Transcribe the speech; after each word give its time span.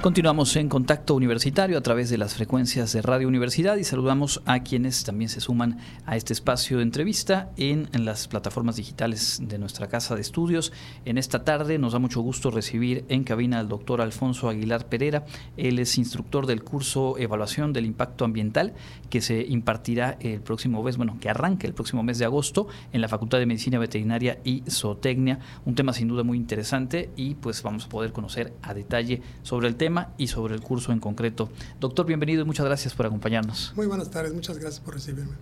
Continuamos 0.00 0.56
en 0.56 0.70
contacto 0.70 1.14
universitario 1.14 1.76
a 1.76 1.82
través 1.82 2.08
de 2.08 2.16
las 2.16 2.32
frecuencias 2.32 2.94
de 2.94 3.02
Radio 3.02 3.28
Universidad 3.28 3.76
y 3.76 3.84
saludamos 3.84 4.40
a 4.46 4.60
quienes 4.60 5.04
también 5.04 5.28
se 5.28 5.42
suman 5.42 5.76
a 6.06 6.16
este 6.16 6.32
espacio 6.32 6.78
de 6.78 6.84
entrevista 6.84 7.50
en, 7.58 7.86
las 7.92 8.26
plataformas 8.26 8.76
digitales 8.76 9.42
de 9.42 9.58
nuestra 9.58 9.88
casa 9.88 10.14
de 10.14 10.22
estudios. 10.22 10.72
En 11.04 11.18
esta 11.18 11.44
tarde 11.44 11.76
nos 11.78 11.92
da 11.92 11.98
mucho 11.98 12.22
gusto 12.22 12.50
recibir 12.50 13.04
en 13.10 13.24
cabina 13.24 13.58
al 13.58 13.68
doctor 13.68 14.00
Alfonso 14.00 14.48
Aguilar 14.48 14.88
Pereira. 14.88 15.26
Él 15.58 15.78
es 15.78 15.98
instructor 15.98 16.46
del 16.46 16.64
curso 16.64 17.18
Evaluación 17.18 17.74
del 17.74 17.84
Impacto 17.84 18.24
Ambiental 18.24 18.72
que 19.10 19.20
se 19.20 19.42
impartirá 19.42 20.16
el 20.20 20.40
próximo 20.40 20.82
mes, 20.82 20.96
bueno, 20.96 21.18
que 21.20 21.28
arranque 21.28 21.66
el 21.66 21.74
próximo 21.74 22.02
mes 22.02 22.18
de 22.18 22.24
agosto 22.24 22.68
en 22.94 23.02
la 23.02 23.08
Facultad 23.08 23.38
de 23.38 23.44
Medicina 23.44 23.78
Veterinaria 23.78 24.38
y 24.44 24.62
Zootecnia. 24.66 25.40
Un 25.66 25.74
tema 25.74 25.92
sin 25.92 26.08
duda 26.08 26.22
muy 26.22 26.38
interesante 26.38 27.10
y 27.16 27.34
pues 27.34 27.62
vamos 27.62 27.84
a 27.84 27.88
poder 27.90 28.14
conocer 28.14 28.54
a 28.62 28.72
detalle 28.72 29.20
sobre 29.42 29.68
el 29.68 29.76
tema 29.76 29.89
y 30.18 30.28
sobre 30.28 30.54
el 30.54 30.60
curso 30.60 30.92
en 30.92 31.00
concreto. 31.00 31.50
Doctor, 31.80 32.06
bienvenido 32.06 32.42
y 32.42 32.44
muchas 32.44 32.66
gracias 32.66 32.94
por 32.94 33.06
acompañarnos. 33.06 33.72
Muy 33.76 33.86
buenas 33.86 34.10
tardes, 34.10 34.32
muchas 34.32 34.58
gracias 34.58 34.80
por 34.80 34.94
recibirme. 34.94 35.34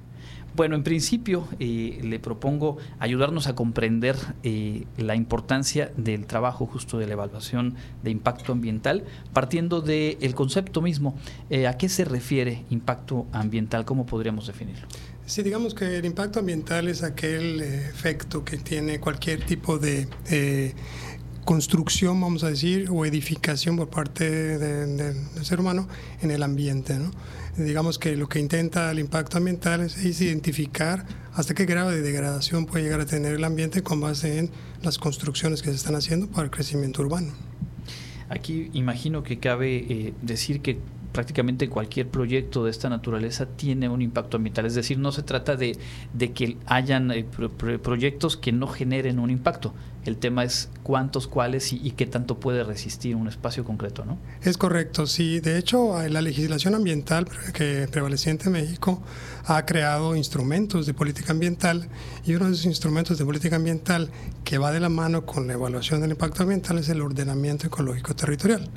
Bueno, 0.56 0.74
en 0.74 0.82
principio 0.82 1.46
eh, 1.60 2.00
le 2.02 2.18
propongo 2.18 2.78
ayudarnos 2.98 3.46
a 3.46 3.54
comprender 3.54 4.16
eh, 4.42 4.86
la 4.96 5.14
importancia 5.14 5.92
del 5.96 6.26
trabajo 6.26 6.66
justo 6.66 6.98
de 6.98 7.06
la 7.06 7.12
evaluación 7.12 7.76
de 8.02 8.10
impacto 8.10 8.52
ambiental, 8.52 9.04
partiendo 9.32 9.82
del 9.82 10.34
concepto 10.34 10.80
mismo. 10.80 11.16
Eh, 11.50 11.66
¿A 11.66 11.76
qué 11.76 11.88
se 11.88 12.04
refiere 12.04 12.64
impacto 12.70 13.26
ambiental? 13.32 13.84
¿Cómo 13.84 14.06
podríamos 14.06 14.46
definirlo? 14.46 14.88
Sí, 15.26 15.42
digamos 15.42 15.74
que 15.74 15.98
el 15.98 16.06
impacto 16.06 16.40
ambiental 16.40 16.88
es 16.88 17.02
aquel 17.02 17.60
efecto 17.60 18.44
que 18.44 18.56
tiene 18.56 18.98
cualquier 18.98 19.44
tipo 19.44 19.78
de 19.78 20.08
construcción, 21.48 22.20
vamos 22.20 22.44
a 22.44 22.50
decir, 22.50 22.90
o 22.90 23.06
edificación 23.06 23.78
por 23.78 23.88
parte 23.88 24.58
del 24.58 25.14
ser 25.42 25.60
humano 25.60 25.88
en 26.20 26.30
el 26.30 26.42
ambiente. 26.42 26.98
¿no? 26.98 27.10
Digamos 27.56 27.98
que 27.98 28.16
lo 28.16 28.28
que 28.28 28.38
intenta 28.38 28.90
el 28.90 28.98
impacto 28.98 29.38
ambiental 29.38 29.80
es, 29.80 29.96
identificar 30.20 31.06
hasta 31.32 31.54
qué 31.54 31.64
grado 31.64 31.88
de 31.88 32.02
degradación 32.02 32.66
puede 32.66 32.84
llegar 32.84 33.00
a 33.00 33.06
tener 33.06 33.32
el 33.32 33.44
ambiente 33.44 33.82
con 33.82 33.98
base 33.98 34.40
en 34.40 34.50
las 34.82 34.98
construcciones 34.98 35.62
que 35.62 35.70
se 35.70 35.76
están 35.76 35.94
haciendo 35.94 36.26
para 36.26 36.44
el 36.44 36.50
crecimiento 36.50 37.00
urbano. 37.00 37.32
Aquí 38.28 38.68
imagino 38.74 39.22
que 39.22 39.38
cabe 39.38 39.86
eh, 39.88 40.12
decir 40.20 40.60
que 40.60 40.78
prácticamente 41.18 41.68
cualquier 41.68 42.06
proyecto 42.06 42.64
de 42.64 42.70
esta 42.70 42.88
naturaleza 42.88 43.46
tiene 43.46 43.88
un 43.88 44.02
impacto 44.02 44.36
ambiental. 44.36 44.66
Es 44.66 44.76
decir, 44.76 45.00
no 45.00 45.10
se 45.10 45.24
trata 45.24 45.56
de, 45.56 45.76
que 46.32 46.56
hayan 46.66 47.10
eh, 47.10 47.26
proyectos 47.82 48.36
que 48.36 48.52
no 48.52 48.68
generen 48.68 49.18
un 49.18 49.28
impacto. 49.28 49.74
El 50.04 50.16
tema 50.16 50.44
es 50.44 50.70
cuántos, 50.84 51.26
cuáles 51.26 51.72
y, 51.72 51.90
qué 51.90 52.06
tanto 52.06 52.38
puede 52.38 52.62
resistir 52.62 53.16
un 53.16 53.26
espacio 53.26 53.64
concreto, 53.64 54.04
¿no? 54.04 54.16
Es 54.42 54.56
correcto, 54.56 55.08
sí. 55.08 55.40
De 55.40 55.58
hecho, 55.58 56.00
la 56.08 56.22
legislación 56.22 56.76
ambiental 56.76 57.26
que 57.52 57.88
prevaleciente 57.90 58.46
en 58.46 58.52
México 58.52 59.02
ha 59.44 59.66
creado 59.66 60.14
instrumentos 60.14 60.86
de 60.86 60.94
política 60.94 61.32
ambiental 61.32 61.88
y 62.24 62.36
uno 62.36 62.46
de 62.46 62.52
esos 62.52 62.66
instrumentos 62.66 63.18
de 63.18 63.24
política 63.24 63.56
ambiental 63.56 64.08
que 64.44 64.56
va 64.58 64.70
de 64.70 64.78
la 64.78 64.88
mano 64.88 65.26
con 65.26 65.48
la 65.48 65.54
evaluación 65.54 66.00
del 66.00 66.12
impacto 66.12 66.44
ambiental 66.44 66.78
es 66.78 66.88
el 66.90 67.00
ordenamiento 67.00 67.66
ecológico 67.66 68.14
territorial 68.14 68.70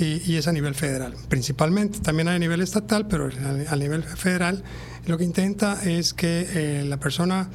y, 0.00 0.36
es 0.36 0.48
a 0.48 0.52
nivel 0.52 0.74
federal, 0.74 1.14
principalmente. 1.28 2.00
También 2.00 2.28
a 2.28 2.38
nivel 2.38 2.60
estatal, 2.60 3.06
pero 3.06 3.28
a 3.68 3.76
nivel 3.76 4.02
federal 4.02 4.62
lo 5.06 5.18
que 5.18 5.24
intenta 5.24 5.82
es 5.84 6.14
que 6.14 6.46
eh, 6.54 6.84
la 6.84 6.98
persona 6.98 7.48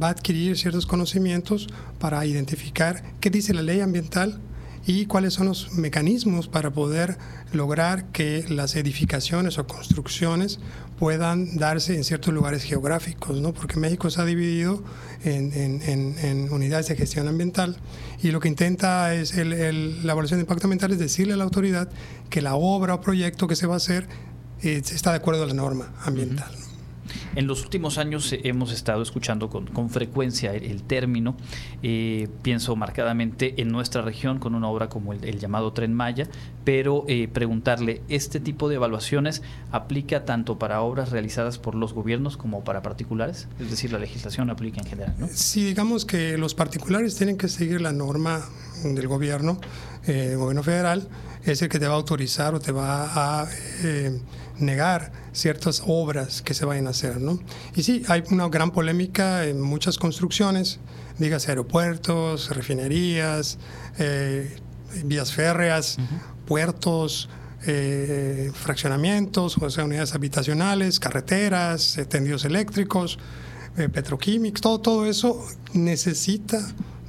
va 0.00 0.08
a 0.08 0.10
adquirir 0.10 0.56
ciertos 0.56 0.86
conocimientos 0.86 1.68
para 1.98 2.24
identificar 2.24 3.02
qué 3.20 3.30
dice 3.30 3.54
la 3.54 3.62
ley 3.62 3.80
ambiental 3.80 4.40
y 4.86 5.06
cuáles 5.06 5.34
son 5.34 5.46
los 5.46 5.72
mecanismos 5.74 6.48
para 6.48 6.70
poder 6.70 7.16
lograr 7.52 8.06
que 8.06 8.44
las 8.48 8.74
edificaciones 8.74 9.58
o 9.58 9.66
construcciones 9.66 10.58
puedan 10.98 11.56
darse 11.56 11.96
en 11.96 12.04
ciertos 12.04 12.32
lugares 12.34 12.64
geográficos, 12.64 13.40
¿no? 13.40 13.52
porque 13.52 13.78
México 13.78 14.10
se 14.10 14.20
ha 14.20 14.24
dividido 14.24 14.82
en, 15.24 15.52
en, 15.82 16.52
unidades 16.52 16.88
de 16.88 16.96
gestión 16.96 17.28
ambiental 17.28 17.76
y 18.22 18.30
lo 18.30 18.40
que 18.40 18.48
intenta 18.48 19.14
es 19.14 19.36
el, 19.36 20.04
la 20.06 20.12
evaluación 20.12 20.38
de 20.38 20.42
impacto 20.42 20.66
ambiental 20.66 20.92
es 20.92 20.98
decirle 20.98 21.34
a 21.34 21.36
la 21.36 21.44
autoridad 21.44 21.88
que 22.30 22.42
la 22.42 22.54
obra 22.54 22.94
o 22.94 23.00
proyecto 23.00 23.46
que 23.46 23.56
se 23.56 23.66
va 23.66 23.74
a 23.74 23.76
hacer 23.78 24.06
eh, 24.62 24.82
está 24.84 25.10
de 25.10 25.16
acuerdo 25.16 25.44
a 25.44 25.46
la 25.46 25.54
norma 25.54 25.92
ambiental. 26.04 26.52
En 27.34 27.46
los 27.46 27.62
últimos 27.62 27.96
años 27.96 28.34
hemos 28.42 28.72
estado 28.72 29.00
escuchando 29.02 29.48
con, 29.48 29.90
frecuencia 29.90 30.52
el, 30.52 30.82
término, 30.82 31.34
eh, 31.82 32.28
pienso 32.42 32.76
marcadamente 32.76 33.54
en 33.62 33.68
nuestra 33.68 34.02
región 34.02 34.38
con 34.38 34.54
una 34.54 34.68
obra 34.68 34.88
como 34.90 35.14
el, 35.14 35.38
llamado 35.38 35.72
Tren 35.72 35.94
Maya, 35.94 36.28
pero 36.64 37.04
eh, 37.08 37.28
preguntarle, 37.32 38.02
¿este 38.08 38.38
tipo 38.38 38.68
de 38.68 38.74
evaluaciones 38.74 39.42
aplica 39.70 40.26
tanto 40.26 40.58
para 40.58 40.82
obras 40.82 41.10
realizadas 41.10 41.58
por 41.58 41.74
los 41.74 41.94
gobiernos 41.94 42.36
como 42.36 42.64
para 42.64 42.82
particulares? 42.82 43.48
Es 43.58 43.70
decir, 43.70 43.92
la 43.92 43.98
legislación 43.98 44.50
aplica 44.50 44.80
en 44.80 44.86
general, 44.86 45.14
¿no? 45.18 45.28
Sí, 45.32 45.64
digamos 45.64 46.04
que 46.04 46.36
los 46.36 46.54
particulares 46.54 47.16
tienen 47.16 47.38
que 47.38 47.48
seguir 47.48 47.80
la 47.80 47.92
norma 47.92 48.42
del 48.84 49.08
gobierno, 49.08 49.58
eh, 50.06 50.30
el 50.32 50.38
gobierno 50.38 50.62
federal, 50.62 51.08
es 51.44 51.62
el 51.62 51.68
que 51.70 51.78
te 51.78 51.86
va 51.86 51.94
a 51.94 51.96
autorizar 51.96 52.54
o 52.54 52.60
te 52.60 52.72
va 52.72 53.40
a 53.42 53.48
negar 54.62 55.12
ciertas 55.32 55.82
obras 55.86 56.42
que 56.42 56.54
se 56.54 56.64
vayan 56.64 56.86
a 56.86 56.90
hacer. 56.90 57.20
¿no? 57.20 57.38
Y 57.74 57.82
sí, 57.82 58.02
hay 58.08 58.22
una 58.30 58.48
gran 58.48 58.70
polémica 58.70 59.44
en 59.46 59.60
muchas 59.60 59.98
construcciones, 59.98 60.80
dígase 61.18 61.50
aeropuertos, 61.50 62.54
refinerías, 62.54 63.58
eh, 63.98 64.56
vías 65.04 65.32
férreas, 65.32 65.96
puertos, 66.46 67.28
eh, 67.66 68.50
fraccionamientos, 68.54 69.56
o 69.58 69.70
sea, 69.70 69.84
unidades 69.84 70.14
habitacionales, 70.14 70.98
carreteras, 70.98 71.98
tendidos 72.08 72.44
eléctricos, 72.44 73.18
eh, 73.76 73.88
petroquímicos, 73.88 74.60
todo, 74.60 74.80
todo 74.80 75.06
eso 75.06 75.46
necesita 75.72 76.60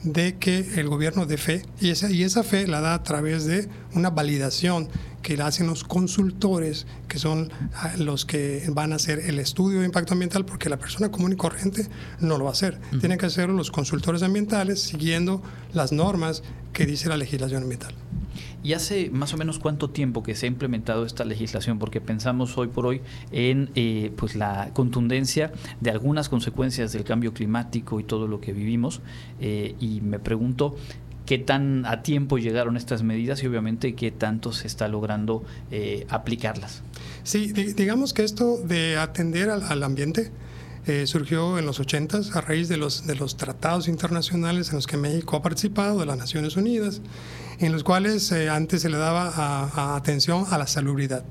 de 0.03 0.35
que 0.37 0.79
el 0.79 0.89
gobierno 0.89 1.25
dé 1.25 1.37
fe 1.37 1.63
y 1.79 1.89
esa, 1.89 2.11
y 2.11 2.23
esa 2.23 2.43
fe 2.43 2.67
la 2.67 2.81
da 2.81 2.93
a 2.93 3.03
través 3.03 3.45
de 3.45 3.69
una 3.93 4.09
validación 4.09 4.89
que 5.23 5.37
la 5.37 5.47
hacen 5.47 5.65
los 5.65 5.83
consultores, 5.83 6.85
que 7.07 7.17
son 7.17 7.51
ah, 7.75 7.93
los 7.97 8.25
que 8.25 8.63
van 8.69 8.93
a 8.93 8.97
hacer 8.97 9.19
el 9.19 9.39
estudio 9.39 9.79
de 9.79 9.85
impacto 9.85 10.13
ambiental, 10.13 10.45
porque 10.45 10.69
la 10.69 10.77
persona 10.77 11.09
común 11.09 11.33
y 11.33 11.35
corriente 11.35 11.87
no 12.19 12.37
lo 12.37 12.43
va 12.43 12.51
a 12.51 12.53
hacer. 12.53 12.79
Tienen 12.99 13.17
que 13.17 13.25
hacerlo 13.25 13.55
los 13.55 13.71
consultores 13.71 14.21
ambientales 14.21 14.81
siguiendo 14.81 15.41
las 15.73 15.91
normas 15.91 16.43
que 16.73 16.85
dice 16.85 17.09
la 17.09 17.17
legislación 17.17 17.63
ambiental. 17.63 17.95
¿Y 18.63 18.73
hace 18.73 19.09
más 19.09 19.33
o 19.33 19.37
menos 19.37 19.59
cuánto 19.59 19.89
tiempo 19.89 20.23
que 20.23 20.35
se 20.35 20.45
ha 20.45 20.49
implementado 20.49 21.05
esta 21.05 21.25
legislación? 21.25 21.79
Porque 21.79 21.99
pensamos 21.99 22.57
hoy 22.57 22.69
por 22.69 22.85
hoy 22.85 23.01
en 23.33 23.69
eh, 23.75 24.13
pues 24.15 24.35
la 24.35 24.69
contundencia 24.73 25.51
de 25.81 25.91
algunas 25.91 26.29
consecuencias 26.29 26.93
del 26.93 27.03
cambio 27.03 27.33
climático 27.33 27.99
y 27.99 28.05
todo 28.05 28.25
lo 28.25 28.39
que 28.39 28.53
vivimos. 28.53 29.01
Eh, 29.41 29.75
y 29.81 29.99
me 29.99 30.17
pregunto 30.17 30.77
qué 31.25 31.37
tan 31.37 31.85
a 31.85 32.03
tiempo 32.03 32.37
llegaron 32.37 32.77
estas 32.77 33.03
medidas 33.03 33.43
y 33.43 33.47
obviamente 33.47 33.95
qué 33.95 34.11
tanto 34.11 34.51
se 34.51 34.67
está 34.67 34.87
logrando 34.87 35.43
eh, 35.71 36.05
aplicarlas. 36.09 36.81
Sí, 37.23 37.53
digamos 37.53 38.13
que 38.13 38.23
esto 38.23 38.57
de 38.57 38.97
atender 38.97 39.49
al, 39.49 39.83
ambiente 39.83 40.31
surgió 41.05 41.57
en 41.57 41.65
los 41.65 41.79
80 41.79 42.19
a 42.33 42.41
raíz 42.41 42.67
de 42.67 42.75
los, 42.75 43.07
de 43.07 43.15
los 43.15 43.37
tratados 43.37 43.87
internacionales 43.87 44.69
en 44.69 44.75
los 44.75 44.85
que 44.85 44.97
México 44.97 45.37
ha 45.37 45.41
participado, 45.41 46.01
de 46.01 46.05
las 46.05 46.17
Naciones 46.17 46.57
Unidas 46.57 47.01
en 47.59 47.71
los 47.71 47.83
cuales 47.83 48.31
eh, 48.31 48.49
antes 48.49 48.81
se 48.81 48.89
le 48.89 48.97
daba 48.97 49.95
atención 49.95 50.45
a 50.49 50.57
la 50.57 50.67
salubridad. 50.67 51.23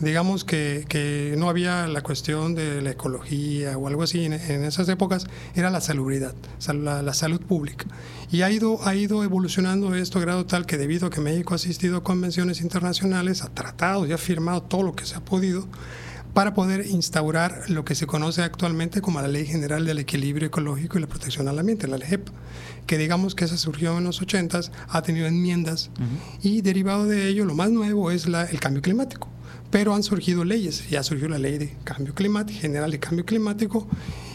Digamos 0.00 0.44
que, 0.44 0.84
que, 0.88 1.34
no 1.38 1.48
había 1.48 1.86
la 1.86 2.02
cuestión 2.02 2.54
de 2.54 2.82
la 2.82 2.90
ecología 2.90 3.76
o 3.78 3.88
algo 3.88 4.02
así, 4.02 4.24
en, 4.24 4.32
esas 4.32 4.88
épocas 4.88 5.26
era 5.54 5.70
la 5.70 5.80
salubridad, 5.80 6.34
la, 6.74 7.14
salud 7.14 7.40
pública. 7.40 7.86
Y 8.30 8.42
ha 8.42 8.50
ido, 8.50 8.86
ha 8.86 8.94
ido 8.94 9.24
evolucionando 9.24 9.94
esto 9.94 10.18
a 10.18 10.22
grado 10.22 10.46
tal 10.46 10.66
que 10.66 10.76
debido 10.76 11.06
a 11.06 11.10
que 11.10 11.20
México 11.20 11.54
ha 11.54 11.56
asistido 11.56 11.98
a 11.98 12.02
convenciones 12.02 12.60
internacionales, 12.60 13.42
ha 13.42 13.48
tratado 13.48 14.06
y 14.06 14.12
ha 14.12 14.18
firmado 14.18 14.62
todo 14.62 14.82
lo 14.82 14.94
que 14.94 15.06
se 15.06 15.16
ha 15.16 15.20
podido, 15.20 15.66
para 16.34 16.54
poder 16.54 16.86
instaurar 16.86 17.68
lo 17.68 17.84
que 17.84 17.94
se 17.94 18.06
conoce 18.06 18.42
actualmente 18.42 19.00
como 19.00 19.20
la 19.20 19.28
Ley 19.28 19.46
General 19.46 19.84
del 19.84 19.98
Equilibrio 19.98 20.48
Ecológico 20.48 20.98
y 20.98 21.00
la 21.00 21.06
Protección 21.06 21.48
al 21.48 21.58
Ambiente, 21.58 21.88
la 21.88 21.98
LEGEP 21.98 22.28
que 22.88 22.98
digamos 22.98 23.34
que 23.34 23.44
esa 23.44 23.58
surgió 23.58 23.98
en 23.98 24.04
los 24.04 24.20
80 24.20 24.60
ha 24.88 25.02
tenido 25.02 25.26
enmiendas 25.26 25.90
y 26.42 26.62
derivado 26.62 27.04
de 27.04 27.28
ello 27.28 27.44
lo 27.44 27.54
más 27.54 27.70
nuevo 27.70 28.10
es 28.10 28.26
la, 28.26 28.44
el 28.44 28.58
cambio 28.58 28.82
climático. 28.82 29.28
Pero 29.70 29.94
han 29.94 30.02
surgido 30.02 30.44
leyes, 30.44 30.88
ya 30.88 31.02
surgió 31.02 31.28
la 31.28 31.38
ley 31.38 31.58
de 31.58 31.76
cambio 31.84 32.14
climático, 32.14 32.58
general 32.58 32.90
de 32.90 32.98
cambio 32.98 33.26
climático 33.26 33.86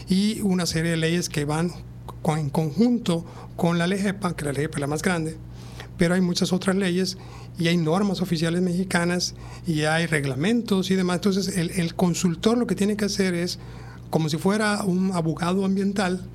y 0.08 0.40
una 0.42 0.66
serie 0.66 0.92
de 0.92 0.96
leyes 0.96 1.28
que 1.28 1.44
van 1.44 1.72
en 2.26 2.48
conjunto 2.48 3.24
con 3.56 3.76
la 3.76 3.88
ley 3.88 4.06
EPA, 4.06 4.36
que 4.36 4.44
la 4.44 4.52
ley 4.52 4.66
EPA 4.66 4.76
es 4.76 4.80
la 4.80 4.86
más 4.86 5.02
grande, 5.02 5.36
pero 5.96 6.14
hay 6.14 6.20
muchas 6.20 6.52
otras 6.52 6.76
leyes 6.76 7.18
y 7.58 7.68
hay 7.68 7.76
normas 7.76 8.20
oficiales 8.20 8.62
mexicanas 8.62 9.34
y 9.66 9.82
hay 9.82 10.06
reglamentos 10.06 10.90
y 10.90 10.94
demás. 10.94 11.16
Entonces 11.16 11.56
el, 11.56 11.70
el 11.70 11.94
consultor 11.94 12.58
lo 12.58 12.66
que 12.66 12.74
tiene 12.74 12.96
que 12.96 13.04
hacer 13.04 13.34
es, 13.34 13.58
como 14.10 14.28
si 14.28 14.36
fuera 14.36 14.82
un 14.84 15.12
abogado 15.12 15.64
ambiental, 15.64 16.26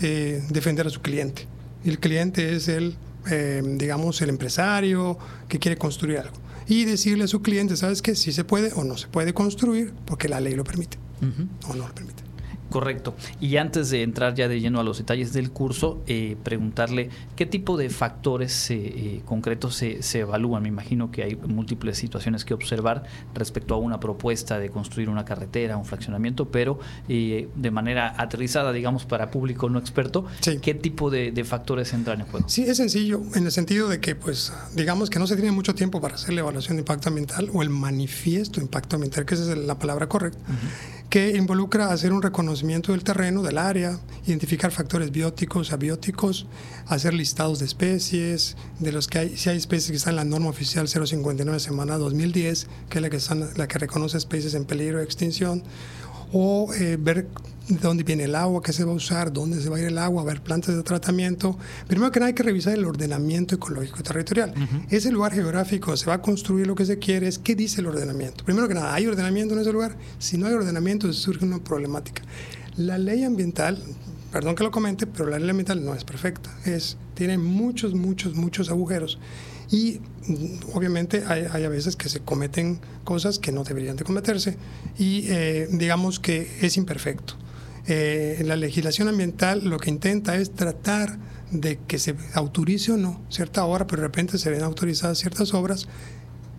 eh, 0.00 0.42
defender 0.50 0.86
a 0.86 0.90
su 0.90 1.00
cliente 1.00 1.46
el 1.84 1.98
cliente 1.98 2.54
es 2.54 2.68
el, 2.68 2.96
eh, 3.30 3.62
digamos, 3.76 4.20
el 4.22 4.30
empresario 4.30 5.18
que 5.48 5.58
quiere 5.58 5.76
construir 5.76 6.18
algo. 6.18 6.36
y 6.70 6.84
decirle 6.84 7.24
a 7.24 7.28
su 7.28 7.40
cliente, 7.40 7.78
¿sabes 7.78 8.02
qué? 8.02 8.14
Si 8.14 8.30
se 8.30 8.44
puede 8.44 8.74
o 8.74 8.84
no 8.84 8.98
se 8.98 9.08
puede 9.08 9.32
construir 9.32 9.94
porque 10.04 10.28
la 10.28 10.38
ley 10.38 10.54
lo 10.54 10.64
permite 10.64 10.98
o 11.66 11.74
no 11.74 11.86
lo 11.86 11.94
permite. 11.94 12.27
Correcto. 12.70 13.14
Y 13.40 13.56
antes 13.56 13.90
de 13.90 14.02
entrar 14.02 14.34
ya 14.34 14.48
de 14.48 14.60
lleno 14.60 14.80
a 14.80 14.84
los 14.84 14.98
detalles 14.98 15.32
del 15.32 15.50
curso, 15.50 16.02
eh, 16.06 16.36
preguntarle 16.42 17.08
qué 17.34 17.46
tipo 17.46 17.76
de 17.76 17.88
factores 17.88 18.70
eh, 18.70 19.22
concretos 19.24 19.74
se, 19.74 20.02
se, 20.02 20.20
evalúan. 20.20 20.62
Me 20.62 20.68
imagino 20.68 21.10
que 21.10 21.22
hay 21.22 21.36
múltiples 21.36 21.96
situaciones 21.96 22.44
que 22.44 22.52
observar 22.52 23.04
respecto 23.34 23.74
a 23.74 23.78
una 23.78 24.00
propuesta 24.00 24.58
de 24.58 24.70
construir 24.70 25.08
una 25.08 25.24
carretera, 25.24 25.76
un 25.76 25.86
fraccionamiento, 25.86 26.50
pero 26.50 26.78
eh, 27.08 27.48
de 27.54 27.70
manera 27.70 28.14
aterrizada, 28.18 28.72
digamos, 28.72 29.06
para 29.06 29.30
público 29.30 29.68
no 29.70 29.78
experto, 29.78 30.26
¿qué 30.62 30.74
tipo 30.74 31.10
de, 31.10 31.32
de, 31.32 31.44
factores 31.44 31.92
entran 31.94 32.20
en 32.20 32.26
juego? 32.26 32.48
Sí, 32.48 32.64
es 32.64 32.76
sencillo, 32.76 33.22
en 33.34 33.46
el 33.46 33.52
sentido 33.52 33.88
de 33.88 34.00
que, 34.00 34.14
pues, 34.14 34.52
digamos 34.74 35.08
que 35.08 35.18
no 35.18 35.26
se 35.26 35.36
tiene 35.36 35.52
mucho 35.52 35.74
tiempo 35.74 36.00
para 36.00 36.16
hacer 36.16 36.34
la 36.34 36.40
evaluación 36.40 36.76
de 36.76 36.82
impacto 36.82 37.08
ambiental 37.08 37.48
o 37.52 37.62
el 37.62 37.70
manifiesto 37.70 38.60
impacto 38.60 38.96
ambiental, 38.96 39.24
que 39.24 39.34
esa 39.34 39.52
es 39.52 39.58
la 39.58 39.78
palabra 39.78 40.08
correcta. 40.08 40.40
Uh 40.48 40.52
-huh 40.52 40.98
que 41.08 41.36
involucra 41.36 41.90
hacer 41.90 42.12
un 42.12 42.22
reconocimiento 42.22 42.57
del 42.92 43.04
terreno, 43.04 43.42
del 43.42 43.58
área, 43.58 43.98
identificar 44.26 44.70
factores 44.70 45.10
bióticos, 45.10 45.72
abióticos, 45.72 46.46
hacer 46.86 47.14
listados 47.14 47.58
de 47.58 47.66
especies, 47.66 48.56
de 48.78 48.92
los 48.92 49.08
que 49.08 49.18
hay, 49.18 49.36
si 49.36 49.50
hay 49.50 49.56
especies 49.56 49.90
que 49.90 49.96
están 49.96 50.12
en 50.12 50.16
la 50.16 50.24
norma 50.24 50.48
oficial 50.48 50.88
059 50.88 51.60
semana 51.60 51.96
2010, 51.98 52.66
que 52.88 52.98
es 52.98 53.02
la 53.02 53.10
que, 53.10 53.16
están, 53.16 53.48
la 53.56 53.68
que 53.68 53.78
reconoce 53.78 54.18
especies 54.18 54.54
en 54.54 54.64
peligro 54.64 54.98
de 54.98 55.04
extinción, 55.04 55.62
o 56.32 56.72
eh, 56.74 56.96
ver 57.00 57.26
de 57.68 57.76
dónde 57.76 58.02
viene 58.02 58.24
el 58.24 58.34
agua, 58.34 58.62
qué 58.62 58.72
se 58.72 58.84
va 58.84 58.92
a 58.92 58.94
usar, 58.94 59.32
dónde 59.32 59.60
se 59.60 59.68
va 59.68 59.76
a 59.76 59.80
ir 59.80 59.86
el 59.86 59.98
agua, 59.98 60.24
ver 60.24 60.40
plantas 60.40 60.74
de 60.74 60.82
tratamiento. 60.82 61.58
Primero 61.86 62.10
que 62.10 62.18
nada 62.18 62.28
hay 62.28 62.34
que 62.34 62.42
revisar 62.42 62.74
el 62.74 62.84
ordenamiento 62.84 63.54
ecológico 63.54 64.02
territorial. 64.02 64.54
Uh 64.56 64.60
-huh. 64.60 64.86
Ese 64.90 65.12
lugar 65.12 65.32
geográfico 65.32 65.96
se 65.96 66.06
va 66.06 66.14
a 66.14 66.22
construir 66.22 66.66
lo 66.66 66.74
que 66.74 66.86
se 66.86 66.98
quiere, 66.98 67.28
es 67.28 67.38
qué 67.38 67.54
dice 67.54 67.80
el 67.80 67.86
ordenamiento. 67.86 68.44
Primero 68.44 68.68
que 68.68 68.74
nada, 68.74 68.94
¿hay 68.94 69.06
ordenamiento 69.06 69.54
en 69.54 69.60
ese 69.60 69.72
lugar? 69.72 69.96
Si 70.18 70.38
no 70.38 70.46
hay 70.46 70.54
ordenamiento, 70.54 71.12
surge 71.12 71.44
una 71.44 71.58
problemática. 71.58 72.22
La 72.76 72.96
ley 72.96 73.24
ambiental, 73.24 73.82
perdón 74.32 74.54
que 74.54 74.64
lo 74.64 74.70
comente, 74.70 75.06
pero 75.06 75.28
la 75.28 75.38
ley 75.38 75.50
ambiental 75.50 75.84
no 75.84 75.94
es 75.94 76.04
perfecta. 76.04 76.50
Es, 76.64 76.96
tiene 77.14 77.36
muchos, 77.36 77.92
muchos, 77.94 78.34
muchos 78.34 78.70
agujeros. 78.70 79.18
Y 79.70 80.00
obviamente 80.72 81.24
hay, 81.26 81.46
hay, 81.50 81.64
a 81.64 81.68
veces 81.68 81.96
que 81.96 82.08
se 82.08 82.20
cometen 82.20 82.80
cosas 83.04 83.38
que 83.38 83.52
no 83.52 83.64
deberían 83.64 83.96
de 83.96 84.04
cometerse 84.04 84.56
y 84.98 85.26
eh, 85.28 85.68
digamos 85.70 86.20
que 86.20 86.50
es 86.62 86.76
imperfecto. 86.76 87.34
Eh, 87.86 88.42
la 88.44 88.56
legislación 88.56 89.08
ambiental 89.08 89.64
lo 89.64 89.78
que 89.78 89.90
intenta 89.90 90.36
es 90.36 90.50
tratar 90.52 91.18
de 91.50 91.78
que 91.86 91.98
se 91.98 92.14
autorice 92.34 92.92
o 92.92 92.96
no 92.98 93.22
cierta 93.30 93.64
obra, 93.64 93.86
pero 93.86 94.02
de 94.02 94.08
repente 94.08 94.36
se 94.36 94.50
ven 94.50 94.62
autorizadas 94.62 95.18
ciertas 95.18 95.54
obras 95.54 95.88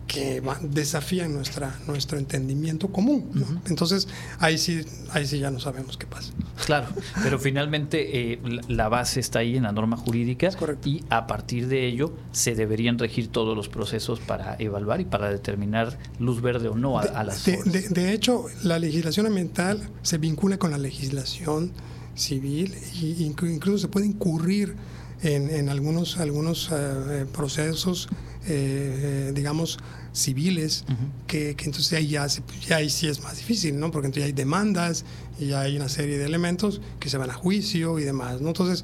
que 0.09 0.41
desafían 0.63 1.33
nuestra, 1.33 1.79
nuestro 1.87 2.17
entendimiento 2.17 2.89
común. 2.89 3.29
¿no? 3.33 3.41
Uh 3.41 3.45
-huh. 3.45 3.59
Entonces, 3.67 4.07
ahí 4.39 4.57
sí, 4.57 4.81
ahí 5.11 5.25
sí 5.25 5.37
ya 5.39 5.51
no 5.51 5.59
sabemos 5.59 5.97
qué 5.97 6.07
pasa. 6.07 6.33
Claro, 6.65 6.87
pero 7.23 7.39
finalmente 7.39 8.33
eh, 8.33 8.39
la 8.67 8.89
base 8.89 9.19
está 9.19 9.39
ahí 9.39 9.55
en 9.55 9.63
la 9.63 9.71
norma 9.71 9.95
jurídica 9.97 10.49
y 10.83 11.03
a 11.09 11.27
partir 11.27 11.67
de 11.67 11.87
ello 11.87 12.13
se 12.31 12.55
deberían 12.55 12.97
regir 12.97 13.27
todos 13.29 13.55
los 13.55 13.69
procesos 13.69 14.19
para 14.19 14.55
evaluar 14.59 14.99
y 14.99 15.05
para 15.05 15.29
determinar 15.29 15.97
luz 16.19 16.41
verde 16.41 16.67
o 16.67 16.75
no 16.75 16.99
a, 16.99 17.03
a 17.03 17.23
las 17.23 17.45
de, 17.45 17.57
de, 17.65 17.89
de, 17.89 18.13
hecho, 18.13 18.45
la 18.63 18.79
legislación 18.79 19.27
ambiental 19.27 19.89
se 20.01 20.17
vincula 20.17 20.57
con 20.57 20.71
la 20.71 20.77
legislación 20.77 21.71
civil 22.15 22.73
e 23.01 23.23
incluso 23.23 23.77
se 23.77 23.87
puede 23.87 24.07
incurrir 24.07 24.75
en, 25.21 25.49
en 25.49 25.69
algunos, 25.69 26.17
algunos 26.17 26.69
uh, 26.71 27.25
procesos, 27.31 28.09
eh, 28.49 29.31
digamos, 29.33 29.77
civiles, 30.11 30.85
uh 30.87 30.91
-huh. 30.91 30.95
que, 31.27 31.55
que, 31.55 31.65
entonces 31.65 31.93
ahí 31.93 32.07
ya, 32.07 32.27
se, 32.27 32.41
ya 32.67 32.77
ahí 32.77 32.89
sí 32.89 33.07
es 33.07 33.21
más 33.21 33.37
difícil, 33.37 33.79
¿no? 33.79 33.91
Porque 33.91 34.07
entonces 34.07 34.25
hay 34.25 34.33
demandas 34.33 35.05
y 35.39 35.47
ya 35.47 35.61
hay 35.61 35.75
una 35.77 35.87
serie 35.89 36.17
de 36.17 36.25
elementos 36.25 36.81
que 36.99 37.09
se 37.09 37.17
van 37.17 37.29
a 37.29 37.33
juicio 37.33 37.99
y 37.99 38.03
demás, 38.03 38.41
¿no? 38.41 38.49
Entonces, 38.49 38.83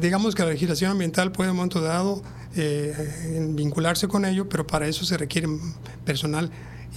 digamos 0.00 0.34
que 0.34 0.42
la 0.42 0.50
legislación 0.50 0.92
ambiental 0.92 1.32
puede 1.32 1.48
en 1.48 1.52
un 1.52 1.56
momento 1.58 1.80
dado 1.80 2.22
eh, 2.54 3.50
vincularse 3.50 4.08
con 4.08 4.24
ello, 4.24 4.48
pero 4.48 4.66
para 4.66 4.86
eso 4.86 5.04
se 5.04 5.16
requiere 5.18 5.48
personal 6.04 6.50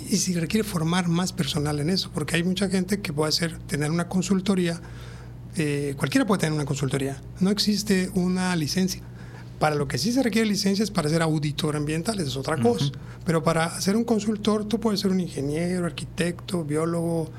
y 0.09 0.18
se 0.18 0.39
requiere 0.39 0.63
formar 0.63 1.07
más 1.07 1.33
personal 1.33 1.80
en 1.80 1.89
eso, 1.89 2.09
porque 2.13 2.35
hay 2.35 2.44
mucha 2.44 2.69
gente 2.69 3.01
que 3.01 3.12
puede 3.12 3.30
hacer, 3.30 3.57
tener 3.68 3.92
una 3.92 4.07
consultoría, 4.07 4.81
eh, 5.57 5.95
cualquiera 5.97 6.25
puede 6.25 6.39
tener 6.42 6.53
una 6.53 6.65
consultoría, 6.65 7.21
no 7.39 7.50
existe 7.50 8.09
una 8.13 8.56
licencia. 8.56 9.01
Para 9.59 9.75
lo 9.75 9.88
que 9.88 9.97
sí 9.97 10.11
se 10.11 10.23
requiere 10.23 10.47
licencia 10.47 10.83
es 10.83 10.91
para 10.91 11.09
ser 11.09 11.21
auditor 11.21 11.75
ambiental, 11.75 12.19
es 12.19 12.35
otra 12.38 12.57
cosa. 12.57 12.85
Uh 12.85 12.89
-huh. 12.89 12.97
Pero 13.25 13.44
para 13.44 13.79
ser 13.81 13.95
un 13.95 14.06
consultor, 14.06 14.65
tú 14.65 14.79
puedes 14.79 15.01
ser 15.01 15.11
un 15.11 15.19
ingeniero, 15.19 15.85
arquitecto, 15.85 16.63
biólogo, 16.63 17.29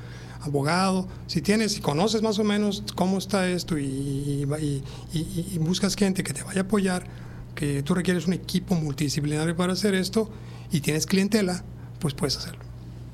abogado. 0.41 1.07
Si 1.27 1.41
tienes, 1.41 1.73
si 1.73 1.81
conoces 1.81 2.21
más 2.21 2.37
o 2.39 2.43
menos 2.43 2.83
cómo 2.95 3.17
está 3.17 3.49
esto 3.49 3.77
y, 3.77 3.85
y, 3.85 4.83
y, 5.13 5.47
y, 5.53 5.57
buscas 5.57 5.95
gente 5.95 6.23
que 6.23 6.33
te 6.33 6.43
vaya 6.43 6.61
a 6.61 6.63
apoyar, 6.63 7.05
que 7.55 7.83
tú 7.83 7.93
requieres 7.95 8.27
un 8.27 8.33
equipo 8.33 8.75
multidisciplinario 8.75 9.55
para 9.55 9.73
hacer 9.73 9.95
esto 9.95 10.29
y 10.71 10.81
tienes 10.81 11.05
clientela, 11.05 11.63
pues 11.99 12.13
puedes 12.13 12.37
hacerlo. 12.37 12.70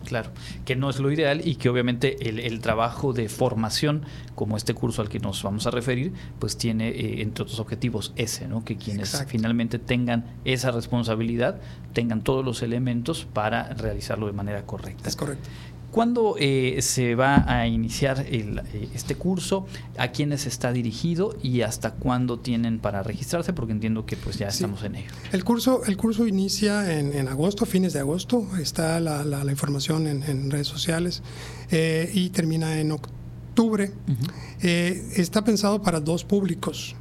Claro, 0.07 0.31
que 0.63 0.77
no 0.77 0.89
es 0.89 0.99
lo 0.99 1.11
ideal 1.11 1.45
y 1.45 1.55
que 1.55 1.67
obviamente 1.67 2.29
el, 2.29 2.39
el, 2.39 2.61
trabajo 2.61 3.11
de 3.11 3.27
formación, 3.27 4.05
como 4.35 4.55
este 4.55 4.73
curso 4.73 5.01
al 5.01 5.09
que 5.09 5.19
nos 5.19 5.43
vamos 5.43 5.67
a 5.67 5.71
referir, 5.71 6.13
pues 6.39 6.57
tiene 6.57 6.87
eh, 6.87 7.21
entre 7.21 7.43
otros 7.43 7.59
objetivos 7.59 8.13
ese, 8.15 8.47
¿no? 8.47 8.63
Que 8.63 8.77
quienes 8.77 9.09
Exacto. 9.09 9.31
finalmente 9.31 9.79
tengan 9.79 10.23
esa 10.45 10.71
responsabilidad, 10.71 11.59
tengan 11.91 12.21
todos 12.21 12.45
los 12.45 12.61
elementos 12.61 13.27
para 13.33 13.73
realizarlo 13.73 14.27
de 14.27 14.31
manera 14.31 14.65
correcta. 14.65 15.09
Es 15.09 15.17
correcto. 15.17 15.49
¿Cuándo 15.91 16.35
eh, 16.37 16.77
se 16.81 17.15
va 17.15 17.45
a 17.47 17.65
iniciar 17.65 18.25
el, 18.29 18.59
eh, 18.73 18.89
este 18.93 19.15
curso? 19.15 19.65
¿A 19.97 20.09
quiénes 20.09 20.45
está 20.45 20.71
dirigido? 20.71 21.35
¿Y 21.41 21.61
hasta 21.61 21.91
cuándo 21.91 22.39
tienen 22.39 22.79
para 22.79 23.03
registrarse? 23.03 23.53
Porque 23.53 23.71
entiendo 23.71 24.05
que 24.05 24.17
pues 24.17 24.37
ya 24.37 24.51
sí. 24.51 24.57
estamos 24.57 24.83
en 24.83 24.95
ello. 24.95 25.09
El 25.31 25.43
curso, 25.43 25.83
el 25.85 25.95
curso 25.95 26.27
inicia 26.27 26.99
en, 26.99 27.13
en 27.13 27.27
agosto, 27.27 27.65
fines 27.65 27.93
de 27.93 27.99
agosto. 27.99 28.45
Está 28.59 28.99
la, 28.99 29.23
la, 29.23 29.43
la 29.43 29.51
información 29.51 30.07
en, 30.07 30.23
en, 30.23 30.51
redes 30.51 30.67
sociales. 30.67 31.23
Eh, 31.71 32.11
y 32.13 32.29
termina 32.29 32.79
en 32.79 32.91
octubre. 32.91 33.91
Uh 34.07 34.11
-huh. 34.11 34.61
está 34.61 35.43
pensado 35.43 35.81
para 35.81 35.99
dos 35.99 36.23
públicos. 36.25 36.95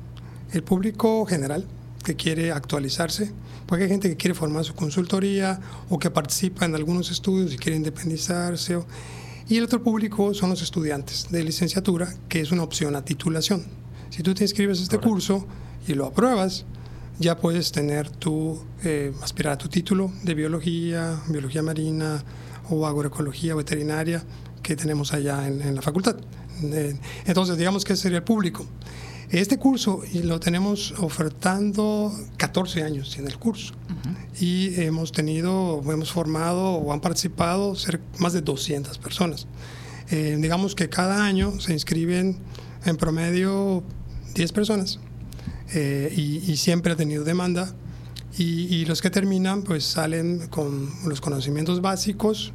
El 0.53 0.63
público 0.63 1.27
general, 1.27 1.67
que 2.07 2.15
quiere 2.15 2.53
actualizarse, 2.53 3.33
porque 3.67 3.83
hay 3.83 3.91
gente 3.91 4.09
que 4.09 4.17
quiere 4.17 4.33
formar 4.33 4.65
su 4.65 4.77
consultoría 4.77 5.59
o 5.91 5.99
que 5.99 6.09
participa 6.09 6.65
en 6.65 6.77
algunos 6.77 7.11
estudios 7.11 7.53
y 7.53 7.57
quiere 7.57 7.77
independizarse. 7.77 8.79
Y 9.49 9.57
el 9.57 9.65
otro 9.65 9.83
público 9.83 10.33
son 10.33 10.51
los 10.51 10.63
estudiantes 10.63 11.27
de 11.33 11.43
licenciatura, 11.43 12.15
que 12.29 12.41
es 12.41 12.53
una 12.53 12.63
opción 12.63 12.95
a 12.95 13.05
titulación. 13.05 13.65
Si 14.11 14.23
tú 14.23 14.35
te 14.35 14.45
inscribes 14.45 14.79
a 14.79 14.83
este 14.85 14.99
Correcto. 14.99 15.11
curso 15.11 15.47
y 15.89 15.95
lo 15.95 16.07
apruebas, 16.07 16.65
ya 17.19 17.39
puedes 17.39 17.73
tener 17.73 18.09
tu, 18.09 18.63
eh, 18.85 19.13
aspirar 19.21 19.55
a 19.55 19.59
tu 19.59 19.69
título 19.69 20.13
de 20.23 20.35
biología, 20.35 21.21
biología 21.27 21.63
marina 21.65 22.23
o 22.71 22.87
agroecología 22.87 23.57
veterinaria 23.57 24.23
que 24.63 24.77
tenemos 24.77 25.13
allá 25.13 25.49
en, 25.49 25.61
en 25.61 25.75
la 25.75 25.83
facultad. 25.83 26.17
Eh, 26.63 26.97
entonces, 27.25 27.59
digamos 27.59 27.85
que 27.85 27.95
ese 27.95 28.03
sería 28.03 28.19
el 28.19 28.25
público. 28.25 28.65
Este 29.31 29.59
curso 29.59 30.03
lo 30.23 30.39
tenemos 30.39 30.95
ofertando 30.99 32.13
14 32.37 32.85
años 32.85 33.19
en 33.19 33.27
el 33.27 33.39
curso 33.39 33.75
uh 33.75 34.09
-huh. 34.09 34.41
y 34.41 34.81
hemos 34.81 35.11
tenido, 35.11 35.83
hemos 35.93 36.13
formado 36.13 36.75
o 36.75 36.93
han 36.93 37.01
participado 37.01 37.75
más 38.19 38.33
de 38.33 38.41
200 38.41 38.99
personas. 38.99 39.49
Eh, 40.11 40.39
digamos 40.41 40.77
que 40.77 40.89
cada 40.89 41.25
año 41.25 41.59
se 41.59 41.73
inscriben 41.73 42.39
en 42.85 42.97
promedio 42.97 43.83
10 44.35 44.53
personas 44.53 45.01
eh, 45.75 46.13
y, 46.17 46.53
y, 46.53 46.57
siempre 46.57 46.93
ha 46.93 46.97
tenido 46.97 47.25
demanda 47.25 47.75
y, 48.39 48.73
y 48.73 48.85
los 48.85 49.03
que 49.03 49.11
terminan 49.11 49.63
pues 49.63 49.83
salen 49.83 50.47
con 50.49 50.89
los 51.05 51.21
conocimientos 51.21 51.81
básicos, 51.81 52.53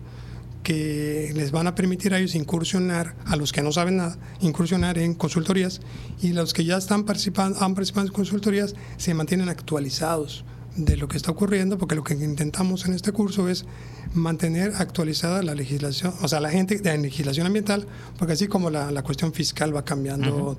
que 0.64 1.32
les 1.36 1.52
van 1.52 1.68
a 1.68 1.76
permitir 1.76 2.14
a 2.14 2.20
ellos 2.20 2.36
incursionar, 2.36 3.16
a 3.26 3.36
los 3.36 3.52
que 3.52 3.62
no 3.62 3.72
saben 3.72 3.98
nada, 3.98 4.18
incursionar 4.42 4.98
en 4.98 5.14
consultorías 5.16 5.82
y 6.22 6.34
los 6.34 6.54
que 6.54 6.66
ya 6.66 6.78
están 6.78 7.04
participando, 7.04 7.60
han 7.62 7.74
participado 7.74 8.08
en 8.08 8.14
consultorías 8.14 8.76
se 8.98 9.14
mantienen 9.14 9.50
actualizados 9.50 10.46
de 10.76 10.96
lo 10.98 11.08
que 11.08 11.18
está 11.18 11.32
ocurriendo, 11.32 11.78
porque 11.78 11.96
lo 11.96 12.04
que 12.04 12.14
intentamos 12.14 12.86
en 12.86 12.94
este 12.94 13.12
curso 13.12 13.50
es 13.50 13.66
mantener 14.14 14.74
actualizada 14.78 15.44
la 15.44 15.54
legislación, 15.54 16.14
o 16.22 16.28
sea, 16.28 16.40
la 16.40 16.50
gente 16.50 16.78
de 16.78 16.90
la 16.90 16.98
legislación 16.98 17.48
ambiental, 17.48 17.88
porque 18.18 18.34
así 18.34 18.48
como 18.48 18.70
la, 18.70 18.92
la 18.92 19.04
cuestión 19.04 19.34
fiscal 19.34 19.76
va 19.76 19.84
cambiando 19.84 20.36
uh 20.36 20.52
-huh. 20.54 20.58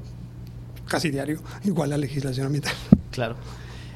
casi 0.87 1.11
diario, 1.11 1.41
igual 1.65 1.91
la 1.91 1.99
legislación 1.99 2.47
ambiental. 2.47 2.75
Claro. 3.11 3.37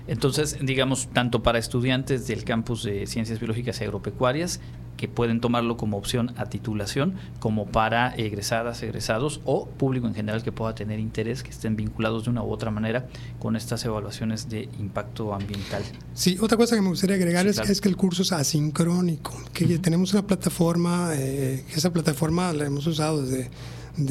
Entonces, 0.09 0.59
digamos, 0.61 1.09
tanto 1.13 1.43
para 1.43 1.59
estudiantes 1.59 2.27
del 2.27 2.45
campus 2.45 2.85
de 2.85 3.07
Ciencias 3.07 3.39
Biológicas 3.39 3.81
y 3.81 3.85
Agropecuarias 3.85 4.61
que 4.97 5.09
pueden 5.09 5.41
tomarlo 5.41 5.77
como 5.77 5.97
opción 5.97 6.33
a 6.37 6.47
titulación, 6.47 7.15
como 7.39 7.67
para 7.67 8.15
egresadas, 8.17 8.83
egresados 8.83 9.41
o 9.45 9.67
público 9.69 10.07
en 10.07 10.15
general 10.15 10.43
que 10.43 10.53
pueda 10.53 10.75
tener 10.75 10.99
interés, 10.99 11.43
que 11.43 11.51
estén 11.51 11.77
vinculados 11.77 12.25
de 12.25 12.31
una 12.31 12.43
u 12.43 12.51
otra 12.51 12.71
manera 12.71 13.07
con 13.39 13.57
estas 13.57 13.85
evaluaciones 13.85 14.49
de 14.49 14.69
impacto 14.79 15.35
ambiental. 15.35 15.83
Sí, 16.15 16.39
otra 16.41 16.57
cosa 16.57 16.77
que 16.77 16.83
me 16.83 16.89
gustaría 16.89 17.17
agregar 17.17 17.47
es, 17.47 17.81
que 17.81 17.89
el 17.89 17.97
curso 17.97 18.23
es 18.23 18.33
asincrónico, 18.33 19.33
que 19.53 19.79
tenemos 19.79 20.13
una 20.13 20.27
plataforma, 20.27 21.11
eh, 21.15 21.65
esa 21.75 21.93
plataforma 21.93 22.53
la 22.53 22.65
hemos 22.65 22.87
usado 22.87 23.23
desde, 23.23 23.51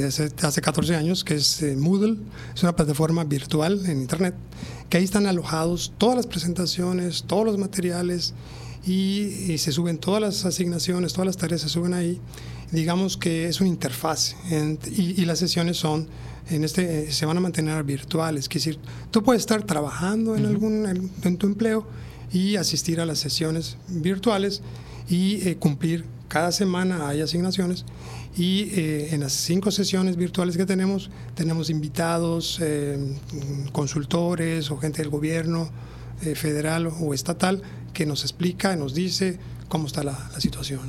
hace, 0.05 0.29
hace, 0.41 0.61
14 0.61 0.95
años, 0.95 1.23
que 1.23 1.35
es 1.35 1.61
eh, 1.61 1.75
Moodle, 1.75 2.17
es 2.53 2.63
una 2.63 2.75
plataforma 2.75 3.23
virtual 3.23 3.85
en 3.85 4.01
Internet, 4.01 4.35
que 4.89 4.97
ahí 4.97 5.03
están 5.03 5.27
alojados 5.27 5.93
todas 5.97 6.15
las 6.15 6.27
presentaciones, 6.27 7.23
todos 7.27 7.45
los 7.45 7.57
materiales 7.57 8.33
y, 8.85 9.57
se 9.57 9.71
suben 9.71 9.97
todas 9.97 10.21
las 10.21 10.45
asignaciones, 10.45 11.13
todas 11.13 11.27
las 11.27 11.37
tareas 11.37 11.61
se 11.61 11.69
suben 11.69 11.93
ahí. 11.93 12.19
Digamos 12.71 13.17
que 13.17 13.47
es 13.47 13.61
una 13.61 13.69
interfaz 13.69 14.35
y, 14.51 15.21
y, 15.21 15.25
las 15.25 15.39
sesiones 15.39 15.77
son 15.77 16.07
en 16.49 16.63
este 16.63 17.11
se 17.11 17.25
van 17.25 17.37
a 17.37 17.39
mantener 17.39 17.83
virtuales, 17.83 18.45
es 18.45 18.49
decir, 18.49 18.79
tú 19.09 19.23
puedes 19.23 19.41
estar 19.41 19.63
trabajando 19.63 20.35
en 20.35 20.45
algún 20.45 21.09
en 21.23 21.37
tu 21.37 21.47
empleo 21.47 21.87
y 22.31 22.55
asistir 22.57 22.99
a 22.99 23.05
las 23.05 23.19
sesiones 23.19 23.77
virtuales 23.87 24.61
y 25.09 25.47
eh, 25.47 25.57
cumplir 25.57 26.05
cada 26.27 26.51
semana 26.51 27.07
hay 27.07 27.21
asignaciones 27.21 27.85
y 28.35 28.69
eh, 28.73 29.13
en 29.13 29.21
las 29.21 29.33
cinco 29.33 29.71
sesiones 29.71 30.17
virtuales 30.17 30.57
que 30.57 30.65
tenemos 30.65 31.09
tenemos 31.35 31.69
invitados, 31.69 32.59
eh, 32.61 32.97
consultores 33.71 34.71
o 34.71 34.77
gente 34.77 35.01
del 35.01 35.09
gobierno 35.09 35.69
federal 36.35 36.87
o 36.87 37.13
estatal 37.13 37.61
que 37.93 38.05
nos 38.05 38.23
explica, 38.23 38.75
nos 38.77 38.93
dice 38.93 39.37
cómo 39.67 39.87
está 39.87 40.03
la, 40.03 40.29
situación. 40.39 40.79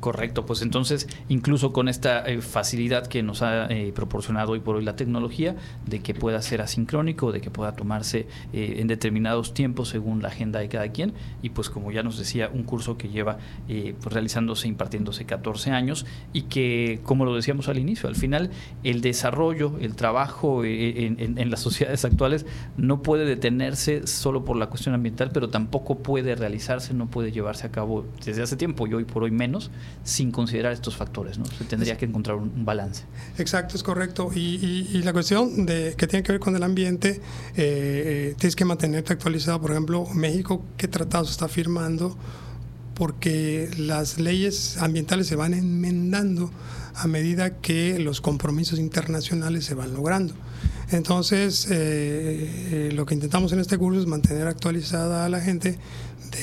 Correcto, 0.00 0.44
pues 0.44 0.60
entonces 0.60 1.08
incluso 1.28 1.72
con 1.72 1.88
esta 1.88 2.26
eh, 2.26 2.42
facilidad 2.42 3.06
que 3.06 3.22
nos 3.22 3.42
ha 3.42 3.66
eh, 3.66 3.92
proporcionado 3.94 4.52
hoy 4.52 4.60
por 4.60 4.76
hoy 4.76 4.84
la 4.84 4.94
tecnología, 4.94 5.56
de 5.86 6.00
que 6.00 6.14
pueda 6.14 6.40
ser 6.42 6.60
asincrónico, 6.60 7.32
de 7.32 7.40
que 7.40 7.50
pueda 7.50 7.74
tomarse 7.74 8.26
eh, 8.52 8.76
en 8.78 8.88
determinados 8.88 9.54
tiempos 9.54 9.88
según 9.88 10.20
la 10.20 10.28
agenda 10.28 10.60
de 10.60 10.68
cada 10.68 10.88
quien, 10.88 11.14
y 11.42 11.50
pues 11.50 11.70
como 11.70 11.92
ya 11.92 12.02
nos 12.02 12.18
decía, 12.18 12.50
un 12.52 12.64
curso 12.64 12.98
que 12.98 13.08
lleva 13.08 13.38
pues 13.66 14.12
realizándose, 14.12 14.68
impartiéndose 14.68 15.24
14 15.24 15.70
años 15.70 16.06
y 16.32 16.42
que, 16.42 17.00
como 17.02 17.24
lo 17.24 17.34
decíamos 17.34 17.68
al 17.68 17.78
inicio, 17.78 18.08
al 18.08 18.16
final 18.16 18.50
el 18.84 19.00
desarrollo, 19.00 19.76
el 19.80 19.96
trabajo 19.96 20.64
en, 20.64 21.38
en 21.38 21.50
las 21.50 21.60
sociedades 21.60 22.04
actuales 22.04 22.46
no 22.76 23.02
puede 23.02 23.24
detenerse 23.24 24.06
solo 24.06 24.44
por 24.44 24.56
la 24.56 24.68
cuestión 24.68 24.94
ambiental, 24.94 25.30
pero 25.32 25.48
tampoco 25.48 25.98
puede 25.98 26.34
realizarse, 26.34 26.94
no 26.94 27.08
puede 27.08 27.32
llevarse 27.32 27.66
a 27.66 27.70
cabo 27.70 28.06
desde 28.24 28.42
hace 28.42 28.56
tiempo 28.56 28.86
y 28.86 28.94
hoy 28.94 29.04
por 29.04 29.24
hoy 29.24 29.30
menos 29.30 29.70
sin 30.06 30.30
considerar 30.30 30.72
estos 30.72 30.96
factores. 30.96 31.36
¿no? 31.38 31.44
Se 31.46 31.64
tendría 31.64 31.96
que 31.98 32.04
encontrar 32.04 32.36
un, 32.36 32.64
balance. 32.64 33.02
Exacto, 33.38 33.76
es 33.76 33.82
correcto. 33.82 34.30
Y, 34.34 35.02
la 35.02 35.12
cuestión 35.12 35.66
de, 35.66 35.94
que 35.96 36.06
tiene 36.06 36.22
que 36.22 36.32
ver 36.32 36.40
con 36.40 36.54
el 36.56 36.62
ambiente, 36.62 37.10
eh, 37.10 37.20
eh, 37.56 38.34
tienes 38.38 38.56
que 38.56 38.64
mantenerte 38.64 39.12
actualizado. 39.12 39.60
Por 39.60 39.72
ejemplo, 39.72 40.06
México, 40.14 40.64
¿qué 40.76 40.88
tratados 40.88 41.30
está 41.30 41.48
firmando? 41.48 42.16
Porque 42.94 43.68
las 43.76 44.18
leyes 44.18 44.78
ambientales 44.78 45.26
se 45.26 45.36
van 45.36 45.54
enmendando 45.54 46.50
a 46.94 47.06
medida 47.08 47.58
que 47.58 47.98
los 47.98 48.20
compromisos 48.20 48.78
internacionales 48.78 49.64
se 49.64 49.74
van 49.74 49.92
logrando. 49.92 50.34
Entonces, 50.90 51.66
eh, 51.70 52.90
lo 52.94 53.06
que 53.06 53.14
intentamos 53.14 53.52
en 53.52 53.58
este 53.58 53.76
curso 53.76 54.00
es 54.00 54.06
mantener 54.06 54.46
actualizada 54.46 55.24
a 55.24 55.28
la 55.28 55.40
gente 55.40 55.78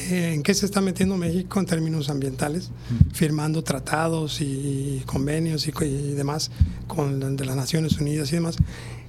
en 0.09 0.43
qué 0.43 0.53
se 0.53 0.65
está 0.65 0.81
metiendo 0.81 1.17
México 1.17 1.59
en 1.59 1.65
términos 1.65 2.09
ambientales, 2.09 2.71
firmando 3.13 3.63
tratados 3.63 4.41
y 4.41 5.01
convenios 5.05 5.67
y, 5.67 5.71
demás 6.13 6.51
con 6.87 7.35
de 7.35 7.45
las 7.45 7.55
Naciones 7.55 7.97
Unidas 7.97 8.31
y 8.31 8.35
demás. 8.35 8.55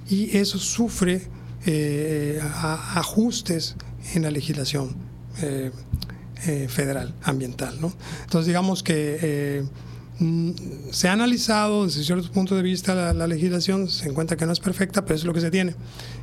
Y 0.09 0.37
eso 0.37 0.59
sufre 0.59 1.29
eh, 1.67 2.41
ajustes 2.43 3.76
en 4.14 4.23
la 4.23 4.31
legislación 4.31 4.95
eh, 5.43 5.71
eh, 6.47 6.67
federal 6.69 7.14
ambiental. 7.23 7.81
¿no? 7.81 7.93
Entonces, 8.25 8.47
digamos 8.47 8.83
que 8.83 9.64
mm, 10.19 10.50
se 10.91 11.09
ha 11.09 11.12
analizado 11.12 11.87
desde 11.87 12.05
ciertos 12.05 12.29
puntos 12.29 12.57
de 12.57 12.62
vista 12.62 13.12
la, 13.14 13.26
legislación, 13.26 13.88
se 13.88 14.09
encuentra 14.09 14.37
que 14.37 14.45
no 14.47 14.53
es 14.53 14.61
perfecta, 14.61 15.05
pero 15.05 15.14
es 15.14 15.25
lo 15.25 15.33
que 15.33 15.41
se 15.41 15.50
tiene 15.50 15.75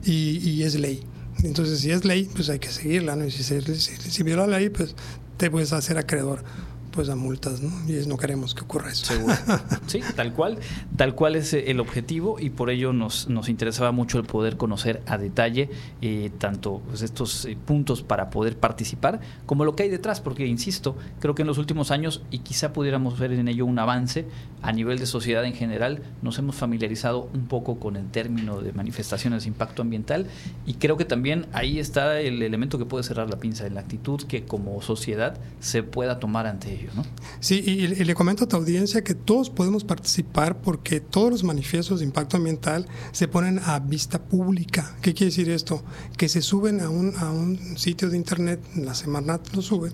y 0.04 0.62
es 0.62 0.76
ley. 0.76 1.04
Entonces, 1.44 1.80
si 1.80 1.92
es 1.92 2.06
ley, 2.06 2.30
pues 2.34 2.50
hay 2.50 2.60
que 2.60 2.70
seguirla, 2.70 3.16
¿no? 3.16 3.26
Y 3.26 3.32
si, 3.32 3.44
se, 3.44 3.62
si, 3.62 4.24
viola 4.24 4.48
la 4.48 4.60
ley, 4.60 4.70
pues 4.70 4.96
te 5.38 5.50
puedes 5.50 5.74
hacer 5.74 5.98
acreedor 5.98 6.44
pues 6.92 7.10
a 7.10 7.16
multas, 7.16 7.62
¿no? 7.62 7.72
Y 7.88 8.06
no 8.06 8.18
queremos 8.18 8.54
que 8.54 8.62
ocurra 8.62 8.92
eso. 8.92 9.06
Seguro. 9.06 9.36
Sí, 9.88 10.00
tal 10.16 10.34
cual, 10.34 10.58
tal 10.96 11.16
cual 11.16 11.36
es 11.36 11.54
el 11.54 11.80
objetivo 11.80 12.40
y 12.40 12.50
por 12.50 12.70
ello 12.70 12.94
nos, 12.94 13.28
nos 13.28 13.50
interesaba 13.50 13.92
mucho 13.92 14.20
el 14.20 14.26
poder 14.26 14.56
conocer 14.56 15.02
a 15.06 15.18
detalle 15.18 15.70
eh, 16.02 16.32
tanto 16.38 16.82
pues, 16.88 17.02
estos 17.02 17.46
eh, 17.46 17.58
puntos 17.66 18.04
para 18.04 18.30
poder 18.30 18.58
participar 18.58 19.20
como 19.46 19.66
lo 19.66 19.76
que 19.76 19.84
hay 19.84 19.90
detrás, 19.90 20.22
porque 20.22 20.46
insisto, 20.46 20.96
creo 21.20 21.36
que 21.36 21.42
en 21.42 21.48
los 21.48 21.58
últimos 21.58 21.92
años 21.92 22.22
y 22.32 22.40
quizá 22.40 22.74
pudiéramos 22.74 23.20
ver 23.20 23.34
en 23.34 23.48
ello 23.48 23.66
un 23.66 23.80
avance 23.80 24.26
a 24.62 24.72
nivel 24.72 25.00
de 25.00 25.06
sociedad 25.06 25.44
en 25.46 25.54
general, 25.54 26.04
nos 26.22 26.38
hemos 26.38 26.56
familiarizado 26.56 27.30
un 27.34 27.48
poco 27.48 27.80
con 27.80 27.96
el 27.96 28.10
término 28.12 28.62
de 28.62 28.74
manifestaciones 28.74 29.44
de 29.44 29.50
impacto 29.50 29.82
ambiental 29.82 30.28
y 30.66 30.76
creo 30.76 30.98
que 30.98 31.06
también 31.06 31.48
ahí 31.54 31.80
está 31.80 32.20
el 32.20 32.42
elemento 32.42 32.78
que 32.78 32.86
puede 32.86 33.04
cerrar 33.04 33.30
la 33.30 33.40
pinza 33.40 33.66
en 33.66 33.76
la 33.76 33.82
actitud 33.82 34.22
que 34.24 34.46
como 34.46 34.82
sociedad 34.82 35.38
se 35.60 35.84
pueda 35.84 36.20
tomar 36.20 36.48
ante 36.48 36.81
ello. 36.82 36.92
Sí, 37.40 37.64
y, 37.66 37.88
le 37.88 38.16
comento 38.16 38.44
a 38.44 38.48
tu 38.48 38.56
audiencia 38.56 39.04
que 39.04 39.16
todos 39.16 39.50
podemos 39.50 39.84
participar 39.84 40.62
porque 40.62 41.00
todos 41.00 41.32
los 41.32 41.44
manifiestos 41.44 42.00
de 42.00 42.06
impacto 42.06 42.38
ambiental 42.38 42.88
se 43.12 43.28
ponen 43.28 43.60
a 43.60 43.80
vista 43.80 44.22
pública. 44.22 44.96
¿Qué 45.02 45.14
quiere 45.14 45.32
decir 45.32 45.50
esto? 45.50 45.84
Que 46.18 46.30
se 46.30 46.42
suben 46.42 46.82
a 46.82 46.90
un, 46.90 47.14
a 47.18 47.32
un 47.32 47.78
sitio 47.78 48.10
de 48.10 48.18
internet, 48.18 48.62
la 48.76 48.94
Semarnat 48.94 49.54
lo 49.56 49.62
sube, 49.62 49.92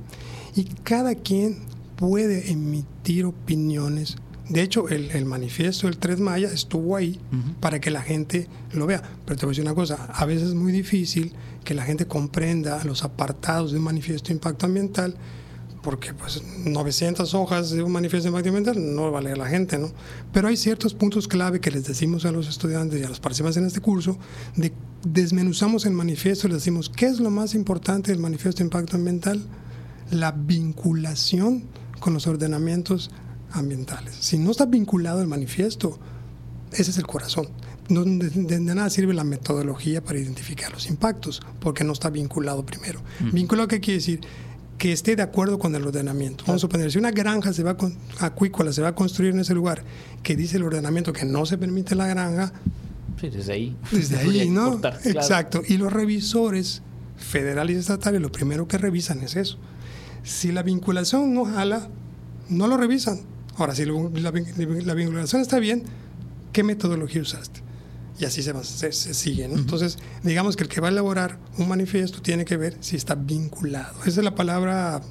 y 0.55 0.65
cada 0.83 1.15
quien 1.15 1.59
puede 1.95 2.51
emitir 2.51 3.25
opiniones 3.25 4.17
de 4.49 4.61
hecho, 4.61 4.87
el, 4.87 5.25
manifiesto 5.25 5.87
del 5.87 5.97
3 5.97 6.19
Maya 6.21 6.49
estuvo 6.49 6.95
ahí 6.95 7.19
para 7.59 7.81
que 7.81 7.91
la 7.91 8.01
gente 8.01 8.47
lo 8.71 8.85
vea. 8.85 9.01
Pero 9.25 9.37
te 9.37 9.45
voy 9.45 9.51
a 9.51 9.53
decir 9.53 9.65
una 9.65 9.75
cosa, 9.75 10.05
a 10.05 10.25
veces 10.25 10.49
es 10.49 10.53
muy 10.53 10.71
difícil 10.71 11.33
que 11.65 11.73
la 11.73 11.83
gente 11.83 12.07
comprenda 12.07 12.81
los 12.85 13.03
apartados 13.03 13.71
de 13.71 13.77
un 13.79 13.83
manifiesto 13.83 14.29
de 14.29 14.35
impacto 14.35 14.65
ambiental 14.65 15.17
porque 15.87 16.13
pues 16.13 16.43
900 16.65 17.33
hojas 17.33 17.69
de 17.69 17.81
un 17.81 17.93
manifiesto 17.93 18.29
de 18.29 18.37
impacto 18.37 18.73
no 18.73 19.09
va 19.09 19.19
a 19.19 19.21
leer 19.21 19.37
la 19.37 19.47
gente, 19.47 19.77
¿no? 19.77 19.89
Pero 20.33 20.49
hay 20.49 20.57
ciertos 20.57 20.93
puntos 20.93 21.29
clave 21.29 21.61
que 21.61 21.71
les 21.71 21.85
decimos 21.85 22.25
a 22.25 22.33
los 22.33 22.49
estudiantes 22.49 22.99
y 22.99 23.05
a 23.05 23.07
los 23.07 23.21
participantes 23.21 23.55
en 23.55 23.67
este 23.67 23.79
curso, 23.79 24.17
de, 24.57 24.73
desmenuzamos 25.05 25.85
el 25.85 25.93
manifiesto 25.93 26.47
y 26.47 26.49
les 26.49 26.59
decimos, 26.59 26.89
¿qué 26.89 27.05
es 27.05 27.21
lo 27.21 27.29
más 27.29 27.55
importante 27.55 28.11
del 28.11 28.19
manifiesto 28.19 28.57
de 28.59 28.65
impacto 28.65 28.97
ambiental? 28.97 29.41
La 30.11 30.33
vinculación 30.33 31.63
con 32.01 32.13
los 32.13 32.27
ordenamientos 32.27 33.09
ambientales. 33.53 34.13
Si 34.19 34.37
no 34.37 34.51
está 34.51 34.65
vinculado 34.65 35.21
el 35.21 35.27
manifiesto, 35.27 35.97
ese 36.73 36.91
es 36.91 36.97
el 36.97 37.07
corazón. 37.07 37.47
No, 37.87 38.03
de, 38.03 38.59
nada 38.59 38.89
sirve 38.89 39.13
la 39.13 39.23
metodología 39.23 40.03
para 40.03 40.19
identificar 40.19 40.69
los 40.69 40.89
impactos, 40.89 41.41
porque 41.61 41.85
no 41.85 41.93
está 41.93 42.09
vinculado 42.09 42.65
primero. 42.65 42.99
¿Vinculado 43.31 43.69
qué 43.69 43.79
quiere 43.79 43.99
decir? 43.99 44.19
Que 44.77 44.91
esté 44.91 45.15
de 45.15 45.23
acuerdo 45.23 45.57
con 45.57 45.75
el 45.75 45.85
ordenamiento. 45.85 46.43
Vamos 46.45 46.59
a 46.59 46.61
suponer, 46.61 46.91
si 46.91 46.97
una 46.97 47.11
granja 47.11 47.53
se 47.53 47.63
va 47.63 47.77
a, 48.19 48.25
acuícola 48.25 48.71
se 48.71 48.81
va 48.81 48.89
a 48.89 48.95
construir 48.95 49.33
en 49.33 49.39
ese 49.39 49.53
lugar 49.53 49.83
que 50.23 50.35
dice 50.35 50.57
el 50.57 50.63
ordenamiento 50.63 51.13
que 51.13 51.25
no 51.25 51.45
se 51.45 51.57
permite 51.57 51.95
la 51.95 52.07
granja, 52.07 52.53
sí, 53.19 53.29
desde 53.29 53.53
ahí. 53.53 53.75
Desde 53.91 54.17
ahí, 54.17 54.49
¿no? 54.49 54.79
Exacto. 55.03 55.61
Y 55.67 55.77
los 55.77 55.91
revisores 55.91 56.83
federales 57.17 57.75
y 57.75 57.79
estatales 57.79 58.21
lo 58.21 58.31
primero 58.31 58.67
que 58.67 58.77
revisan 58.77 59.21
es 59.21 59.35
eso. 59.35 59.57
Si 60.23 60.51
la 60.51 60.61
vinculación 60.61 61.33
no 61.33 61.45
jala, 61.45 61.89
no 62.49 62.67
lo 62.67 62.77
revisan. 62.77 63.21
Ahora, 63.55 63.73
si 63.73 63.85
la 63.85 64.93
vinculación 64.93 65.41
está 65.41 65.57
bien, 65.57 65.83
¿qué 66.51 66.63
metodología 66.63 67.21
usaste? 67.21 67.66
Y 68.19 68.25
así 68.25 68.41
se, 68.41 68.53
se, 68.63 69.13
sigue. 69.13 69.45
Entonces, 69.45 69.97
digamos 70.23 70.55
que 70.55 70.63
el 70.63 70.69
que 70.69 70.81
va 70.81 70.87
a 70.87 70.91
elaborar 70.91 71.37
un 71.57 71.67
manifiesto 71.67 72.21
tiene 72.21 72.45
que 72.45 72.57
ver 72.57 72.77
si 72.79 72.95
está 72.95 73.15
vinculado. 73.15 73.99
Esa 74.01 74.19
es 74.21 74.23
la 74.23 74.35
palabra 74.35 75.01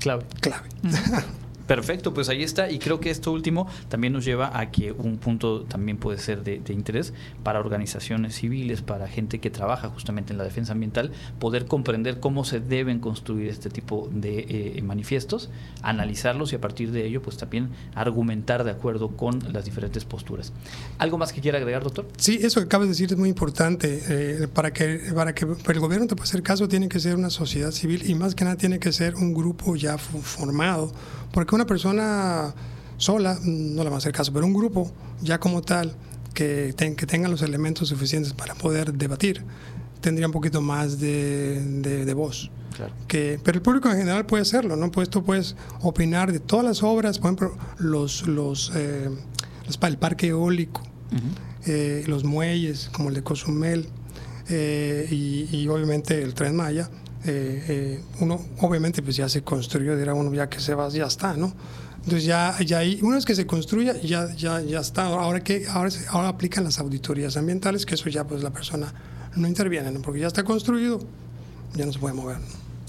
clave. 0.00 0.26
clave. 0.40 0.68
Perfecto, 1.66 2.14
pues 2.14 2.28
ahí 2.28 2.42
está. 2.42 2.70
Y 2.70 2.78
creo 2.78 3.00
que 3.00 3.10
esto 3.10 3.32
último 3.32 3.66
también 3.88 4.12
nos 4.12 4.24
lleva 4.24 4.58
a 4.58 4.70
que 4.70 4.92
un 4.92 5.18
punto 5.18 5.62
también 5.62 5.96
puede 5.98 6.18
ser 6.18 6.42
de, 6.42 6.60
interés 6.72 7.12
para 7.42 7.60
organizaciones 7.60 8.34
civiles, 8.34 8.82
para 8.82 9.08
gente 9.08 9.38
que 9.40 9.50
trabaja 9.50 9.88
justamente 9.88 10.32
en 10.32 10.38
la 10.38 10.44
defensa 10.44 10.72
ambiental, 10.72 11.12
poder 11.38 11.66
comprender 11.66 12.20
cómo 12.20 12.44
se 12.44 12.60
deben 12.60 13.00
construir 13.00 13.48
este 13.48 13.70
tipo 13.70 14.08
de 14.12 14.74
eh, 14.76 14.82
manifiestos, 14.82 15.50
analizarlos 15.82 16.52
y 16.52 16.56
a 16.56 16.60
partir 16.60 16.92
de 16.92 17.06
ello, 17.06 17.22
pues 17.22 17.36
también 17.36 17.70
argumentar 17.94 18.64
de 18.64 18.70
acuerdo 18.70 19.16
con 19.16 19.52
las 19.52 19.64
diferentes 19.64 20.04
posturas. 20.04 20.52
¿Algo 20.98 21.18
más 21.18 21.32
que 21.32 21.40
quiera 21.40 21.58
agregar, 21.58 21.82
doctor? 21.82 22.06
Sí, 22.16 22.38
eso 22.42 22.60
que 22.60 22.66
acabas 22.66 22.86
de 22.86 22.90
decir 22.90 23.12
es 23.12 23.18
muy 23.18 23.28
importante. 23.28 24.02
Eh, 24.08 24.48
para, 24.48 24.72
que, 24.72 25.00
para 25.14 25.34
que 25.34 25.44
el 25.44 25.80
gobierno 25.80 26.06
te 26.06 26.14
pueda 26.14 26.24
hacer 26.24 26.42
caso, 26.42 26.68
tiene 26.68 26.88
que 26.88 27.00
ser 27.00 27.16
una 27.16 27.30
sociedad 27.30 27.70
civil 27.70 28.08
y 28.08 28.14
más 28.14 28.34
que 28.34 28.44
nada 28.44 28.56
tiene 28.56 28.78
que 28.78 28.92
ser 28.92 29.16
un 29.16 29.34
grupo 29.34 29.76
ya 29.76 29.98
formado. 29.98 30.92
Porque 31.32 31.55
una 31.56 31.66
persona 31.66 32.54
sola 32.96 33.38
no 33.42 33.82
le 33.82 33.90
va 33.90 33.96
a 33.96 33.98
hacer 33.98 34.12
caso, 34.12 34.32
pero 34.32 34.46
un 34.46 34.54
grupo 34.54 34.92
ya 35.20 35.38
como 35.38 35.62
tal 35.62 35.94
que, 36.34 36.74
que 36.76 37.06
tengan 37.06 37.30
los 37.30 37.42
elementos 37.42 37.88
suficientes 37.88 38.32
para 38.32 38.54
poder 38.54 38.92
debatir, 38.92 39.42
tendría 40.00 40.26
un 40.26 40.32
poquito 40.32 40.60
más 40.60 41.00
de, 41.00 41.60
de, 42.04 42.14
voz. 42.14 42.50
Que, 43.08 43.40
pero 43.42 43.56
el 43.56 43.62
público 43.62 43.90
en 43.90 43.96
general 43.96 44.26
puede 44.26 44.42
hacerlo, 44.42 44.76
¿no? 44.76 44.90
Pues 44.90 45.08
tú 45.08 45.24
puedes 45.24 45.56
opinar 45.80 46.30
de 46.30 46.40
todas 46.40 46.64
las 46.64 46.82
obras, 46.82 47.18
por 47.18 47.28
ejemplo, 47.28 47.56
los, 47.78 48.26
los, 48.26 48.70
eh, 48.76 49.08
el 49.82 49.98
parque 49.98 50.28
eólico, 50.28 50.82
eh, 51.64 52.04
los 52.06 52.24
muelles, 52.24 52.90
como 52.92 53.08
el 53.08 53.14
de 53.14 53.22
Cozumel, 53.22 53.88
eh, 54.48 55.08
y, 55.10 55.66
obviamente 55.68 56.22
el 56.22 56.34
Tren 56.34 56.54
Maya. 56.54 56.88
Uno, 58.20 58.40
obviamente, 58.60 59.02
pues 59.02 59.16
ya 59.16 59.28
se 59.28 59.42
construyó, 59.42 59.96
dirá 59.96 60.14
uno, 60.14 60.32
ya 60.34 60.48
que 60.48 60.60
se 60.60 60.74
va, 60.74 60.88
ya 60.88 61.06
está, 61.06 61.36
¿no? 61.36 61.52
Entonces 61.96 62.24
ya, 62.24 62.56
ya 62.64 62.78
ahí, 62.78 63.00
una 63.02 63.16
vez 63.16 63.24
que 63.24 63.34
se 63.34 63.46
construya, 63.46 64.00
ya, 64.00 64.32
ya, 64.34 64.60
ya 64.60 64.80
está. 64.80 65.06
Ahora 65.06 65.40
que 65.40 65.66
ahora, 65.68 65.90
ahora 66.10 66.28
aplican 66.28 66.62
las 66.62 66.78
auditorías 66.78 67.36
ambientales, 67.36 67.84
que 67.84 67.96
eso 67.96 68.08
ya 68.08 68.24
pues 68.24 68.42
la 68.42 68.50
persona 68.50 68.94
no 69.34 69.48
interviene, 69.48 69.90
porque 70.00 70.20
ya 70.20 70.28
está 70.28 70.44
construido, 70.44 71.00
ya 71.74 71.84
no 71.84 71.92
se 71.92 71.98
puede 71.98 72.14
mover. 72.14 72.38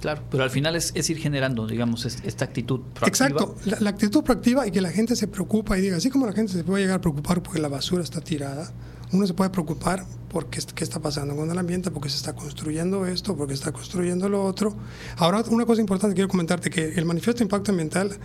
Claro, 0.02 0.22
pero 0.30 0.44
al 0.44 0.52
final 0.52 0.76
es, 0.76 1.10
ir 1.10 1.18
generando, 1.18 1.66
digamos, 1.66 2.06
esta 2.06 2.46
actitud 2.46 2.82
proactiva. 2.94 3.08
Exacto, 3.08 3.56
la, 3.80 3.90
actitud 3.90 4.24
proactiva 4.24 4.68
y 4.68 4.72
que 4.72 4.82
la 4.82 4.92
gente 4.92 5.16
se 5.16 5.28
preocupa 5.28 5.78
y 5.78 5.82
diga, 5.82 5.98
así 5.98 6.10
como 6.10 6.28
la 6.28 6.34
gente 6.34 6.54
se 6.54 6.64
puede 6.64 6.84
llegar 6.84 6.98
a 6.98 7.02
preocupar 7.02 7.42
porque 7.42 7.60
la 7.60 7.68
basura 7.68 8.04
está 8.04 8.22
tirada, 8.22 8.72
uno 9.12 9.26
se 9.26 9.34
puede 9.34 9.50
preocupar 9.50 10.06
por 10.30 10.50
qué, 10.50 10.60
está 10.60 11.00
pasando 11.00 11.36
con 11.36 11.50
el 11.50 11.58
ambiente, 11.58 11.92
porque 11.92 12.10
se 12.10 12.18
está 12.18 12.34
construyendo 12.34 13.06
esto, 13.06 13.36
porque 13.36 13.56
se 13.56 13.62
está 13.62 13.72
construyendo 13.72 14.30
lo 14.30 14.44
otro. 14.44 14.76
Ahora, 15.18 15.44
una 15.50 15.66
cosa 15.66 15.82
importante 15.82 16.16
quiero 16.16 16.28
comentarte, 16.28 16.70
que 16.70 16.94
el 16.96 17.06
manifiesto 17.06 17.40
de 17.40 17.46
impacto 17.46 17.72
ambiental 17.72 18.18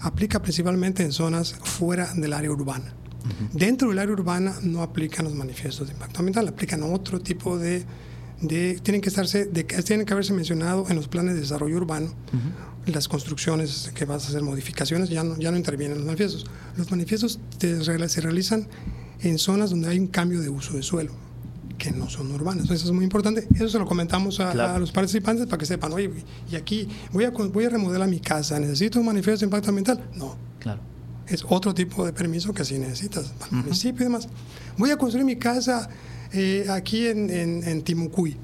aplica 0.00 0.40
principalmente 0.40 1.02
en 1.02 1.12
zonas 1.12 1.54
fuera 1.54 2.12
del 2.14 2.32
área 2.32 2.50
urbana. 2.50 2.94
Dentro 3.52 3.88
del 3.88 3.98
área 3.98 4.12
urbana 4.12 4.54
no 4.62 4.82
aplican 4.82 5.24
los 5.24 5.34
manifiestos 5.34 5.88
de 5.88 5.94
impacto 5.94 6.20
ambiental, 6.20 6.46
aplican 6.46 6.82
otro 6.84 7.20
tipo 7.20 7.58
de, 7.58 7.84
tienen 8.38 9.00
que 9.00 9.08
estarse, 9.08 9.46
de, 9.46 9.64
tienen 9.64 10.06
que 10.06 10.12
haberse 10.12 10.32
mencionado 10.32 10.86
en 10.88 10.96
los 10.96 11.08
planes 11.08 11.34
de 11.34 11.40
desarrollo 11.40 11.76
urbano. 11.76 12.14
Las 12.86 13.08
construcciones 13.08 13.90
que 13.96 14.04
vas 14.04 14.26
a 14.26 14.28
hacer 14.28 14.42
modificaciones 14.42 15.08
ya 15.08 15.24
no, 15.24 15.36
ya 15.38 15.50
no 15.50 15.56
intervienen 15.56 15.98
los 15.98 16.06
manifiestos. 16.06 16.46
Los 16.76 16.88
manifiestos 16.92 17.40
se 17.58 18.20
realizan 18.20 18.68
en 19.20 19.38
zonas 19.38 19.70
donde 19.70 19.88
hay 19.88 19.98
un 19.98 20.08
cambio 20.08 20.40
de 20.40 20.48
uso 20.48 20.74
de 20.74 20.82
suelo 20.82 21.12
que 21.76 21.90
no 21.90 22.08
son 22.08 22.32
urbanas. 22.32 22.64
Eso 22.70 22.86
es 22.86 22.92
muy 22.92 23.04
importante. 23.04 23.46
Eso 23.54 23.68
se 23.68 23.78
lo 23.78 23.86
comentamos 23.86 24.40
a, 24.40 24.78
los 24.78 24.92
participantes 24.92 25.46
para 25.46 25.58
que 25.58 25.66
sepan, 25.66 25.92
oye, 25.92 26.10
y 26.50 26.56
aquí 26.56 26.88
voy 27.12 27.24
a, 27.24 27.30
voy 27.30 27.64
a 27.64 27.68
remodelar 27.68 28.08
mi 28.08 28.20
casa, 28.20 28.58
¿necesito 28.58 28.98
un 28.98 29.06
manifiesto 29.06 29.40
de 29.40 29.46
impacto 29.46 29.68
ambiental? 29.68 30.08
No. 30.14 30.36
Claro. 30.58 30.80
Es 31.26 31.44
otro 31.48 31.74
tipo 31.74 32.04
de 32.06 32.12
permiso 32.12 32.54
que 32.54 32.64
sí 32.64 32.78
necesitas 32.78 33.26
para 33.38 33.50
el 33.50 33.56
municipio 33.64 34.02
y 34.02 34.04
demás. 34.04 34.28
Voy 34.78 34.90
a 34.90 34.96
construir 34.96 35.26
mi 35.26 35.36
casa 35.36 35.88
eh, 36.32 36.66
aquí 36.70 37.06
en, 37.06 37.30
en, 37.30 37.82
Timucuy. 37.82 38.36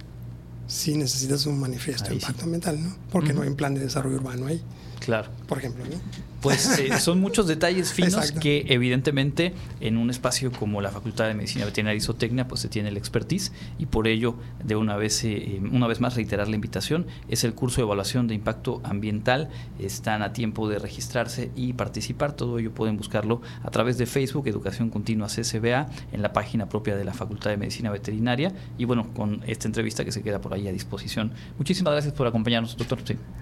Sí 0.67 0.97
necesitas 0.97 1.47
un 1.47 1.61
manifiesto 1.61 2.09
de 2.09 2.15
impacto 2.17 2.45
ambiental, 2.45 2.83
¿no? 2.83 2.95
Porque 3.11 3.33
no 3.33 3.43
hay 3.43 3.49
un 3.49 3.57
plan 3.57 3.75
de 3.75 3.81
desarrollo 3.81 4.17
urbano 4.17 4.47
ahí. 4.47 4.63
Claro. 5.01 5.31
Por 5.47 5.59
ejemplo, 5.59 5.85
¿no? 5.85 6.32
Pues 6.43 6.79
eh, 6.79 6.99
son 7.01 7.21
muchos 7.21 7.47
detalles 7.47 7.93
finos 7.93 8.33
que 8.33 8.65
evidentemente 8.69 9.55
en 9.81 9.97
un 9.97 10.11
espacio 10.11 10.51
como 10.53 10.81
la 10.81 10.91
Facultad 10.91 11.29
de 11.29 11.35
Medicina 11.35 11.65
Veterinaria 11.65 11.99
y 11.99 12.01
Zootecnia 12.01 12.49
pues 12.49 12.61
se 12.61 12.69
tiene 12.69 12.89
el 12.89 12.97
expertise 12.97 13.53
y 13.79 13.87
por 13.87 14.09
ello 14.09 14.37
de 14.65 14.77
una 14.77 14.97
vez 14.97 15.23
eh, 15.25 15.61
una 15.71 15.87
vez 15.87 16.01
más 16.01 16.17
reiterar 16.17 16.49
la 16.49 16.55
invitación 16.55 17.07
es 17.29 17.45
el 17.45 17.55
curso 17.55 17.77
de 17.77 17.83
evaluación 17.83 18.29
de 18.29 18.35
impacto 18.35 18.81
ambiental. 18.85 19.51
Están 19.79 20.23
a 20.23 20.33
tiempo 20.33 20.69
de 20.69 20.79
registrarse 20.79 21.51
y 21.55 21.75
participar. 21.75 22.33
Todo 22.33 22.59
ello 22.59 22.73
pueden 22.73 22.97
buscarlo 22.97 23.41
a 23.63 23.71
través 23.71 23.99
de 23.99 24.07
Facebook 24.07 24.49
Educación 24.49 24.91
Continua 24.91 25.29
CCBA 25.29 25.89
en 26.13 26.23
la 26.23 26.33
página 26.33 26.69
propia 26.69 26.97
de 26.97 27.05
la 27.05 27.15
Facultad 27.15 27.51
de 27.51 27.57
Medicina 27.57 27.91
Veterinaria. 27.91 28.53
Y 28.79 28.85
bueno 28.85 29.13
con 29.15 29.43
esta 29.47 29.69
entrevista 29.69 30.05
que 30.05 30.13
se 30.13 30.23
queda 30.23 30.41
por 30.41 30.55
ahí 30.55 30.67
a 30.67 30.73
disposición. 30.73 31.33
Muchísimas 31.59 31.93
gracias 31.93 32.15
por 32.15 32.27
acompañarnos 32.27 32.77
doctor. 32.77 32.99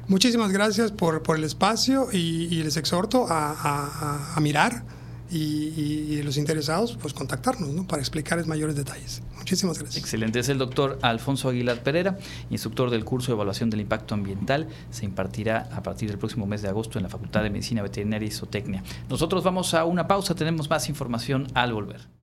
Muchísimas 0.09 0.53
gracias 0.53 0.93
por, 0.93 1.23
por 1.23 1.37
el 1.37 1.45
espacio 1.45 2.09
y, 2.13 2.49
y 2.51 2.63
les 2.63 2.77
exhorto 2.91 3.25
a, 3.31 4.37
mirar 4.41 4.83
y, 5.31 6.21
los 6.23 6.37
interesados, 6.37 6.99
pues 7.01 7.15
contactarnos 7.15 7.69
¿no? 7.69 7.87
para 7.87 8.03
explicarles 8.03 8.49
mayores 8.49 8.75
detalles. 8.75 9.23
Muchísimas 9.39 9.79
gracias. 9.79 10.03
Excelente. 10.03 10.41
Es 10.41 10.49
el 10.49 10.59
doctor 10.59 10.99
Alfonso 11.01 11.49
Aguilar 11.49 11.85
Pereira, 11.85 12.19
instructor 12.51 12.91
del 12.91 13.05
curso 13.05 13.29
de 13.29 13.35
evaluación 13.35 13.71
del 13.71 13.81
impacto 13.81 14.15
ambiental. 14.17 14.67
Se 14.91 15.05
impartirá 15.05 15.69
a 15.73 15.85
partir 15.85 16.09
del 16.09 16.19
próximo 16.19 16.47
mes 16.47 16.63
de 16.63 16.69
agosto 16.69 16.99
en 16.99 17.05
la 17.05 17.09
Facultad 17.09 17.45
de 17.45 17.51
Medicina 17.51 17.81
Veterinaria 17.81 18.27
y 18.27 18.33
Zootecnia. 18.33 18.83
Nosotros 19.09 19.45
vamos 19.45 19.73
a 19.75 19.85
una 19.85 20.09
pausa, 20.09 20.35
tenemos 20.35 20.69
más 20.69 20.89
información 20.89 21.47
al 21.55 21.73
volver. 21.73 22.09